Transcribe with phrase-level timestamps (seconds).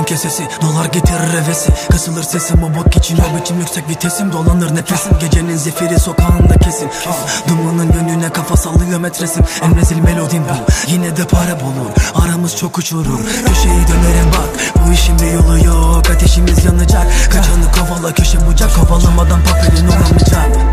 [0.00, 1.72] kesesi Dolar getirir hevesi.
[1.90, 4.32] Kasılır sesim o bok için Nöbetim yüksek vitesim.
[4.32, 6.90] Dolanır nefesim Gecenin zifiri sokağında kesin.
[7.08, 9.44] Ah, Dumanın yönüne kafa sallıyor metresim.
[9.62, 11.90] En rezil melodim bu Yine de para bulur.
[12.24, 14.76] Aramız çok uçurum Köşeyi dönerim bak.
[14.86, 17.06] Bu işin bir yolu yok Ateşimiz yanacak.
[17.24, 18.70] Kaçanı kovala köşe bucak.
[18.74, 20.71] Kovalamadan papelin olamayacak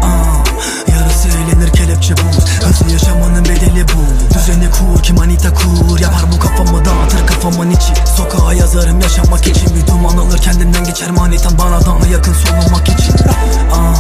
[7.49, 9.76] kafamın içi Sokağa yazarım yaşamak için.
[9.76, 13.13] Bir duman alır kendinden geçer manitan Bana daha yakın solunmak için.
[13.73, 13.95] Ah,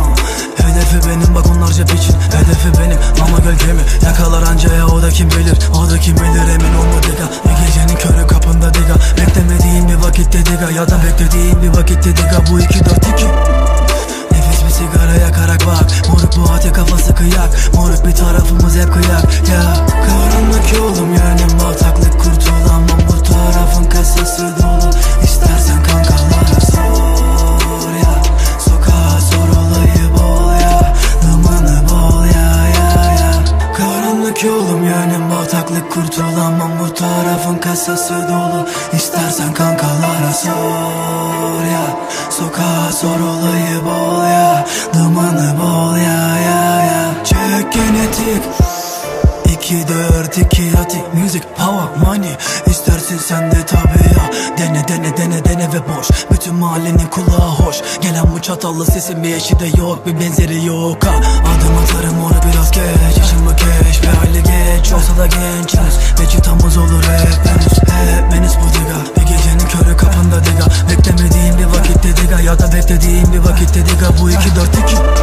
[0.57, 3.81] Hedefi benim bak onlarca biçin Hedefi benim ama gölgemi.
[4.05, 5.57] Yakalar anca ya o da kim bilir?
[5.75, 7.29] O da kim bilir emin olma diga.
[7.45, 8.95] Bir gecenin körü kapında diga.
[9.17, 10.71] Beklemediğin bir vakitte diga.
[10.75, 12.43] Ya da beklediğin bir vakitte diga.
[12.51, 13.27] Bu iki dört iki.
[14.31, 16.07] Nefis bir sigara yakarak bak.
[16.09, 17.73] Moruk bu ate kafası kıyak.
[17.73, 18.48] Moruk bir tarafımız
[35.31, 36.71] bataklık kurtulamam.
[36.79, 38.67] Bu tarafın kasası dolu.
[38.93, 41.97] İstersen kankalara sor ya.
[42.29, 44.65] Sokağa sor olayı bol ya.
[44.93, 47.23] Dumanı bol ya ya ya.
[47.23, 48.43] Çek genetik.
[49.69, 52.35] 2 4 2 atik Music power money.
[52.65, 54.29] İstersin sen de tabi ya.
[54.57, 56.07] Dene dene dene dene ve boş.
[56.31, 57.81] Bütün mahallenin kulağı hoş.
[58.01, 60.05] Gelen bu çatallı sesin bir eşi de yok.
[60.05, 61.15] Bir benzeri yok ha.
[61.41, 63.17] Adım atarım onu biraz geç.
[63.17, 63.38] Yaşımı
[72.89, 75.18] beklediğin bir vakitte diga Bu iki dört iki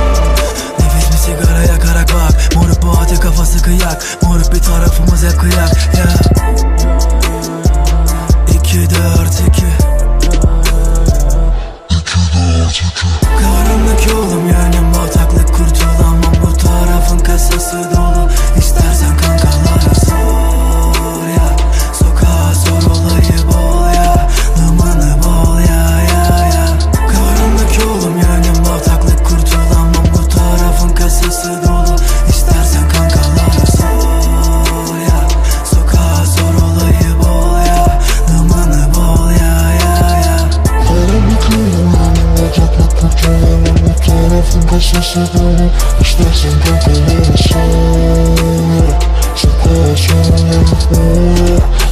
[44.76, 45.68] kaçması böyle
[46.00, 48.98] İstersen kontrolü sonra
[49.36, 51.02] Çıkarsın yanımda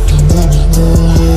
[0.08, 1.32] Dünyanı böyle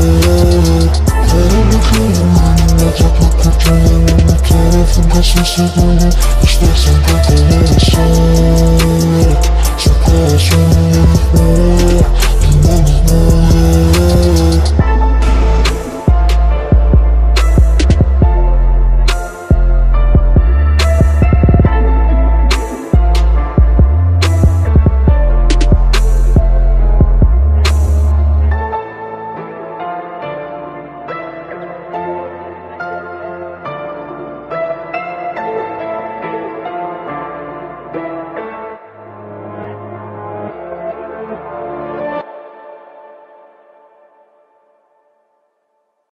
[1.28, 6.10] Karımı kırmanla Takıp kurtulamam Tarafın kaçması böyle
[6.44, 9.42] İstersen kontrolü sonra
[9.80, 10.58] Çıkarsın
[10.94, 11.87] yanımda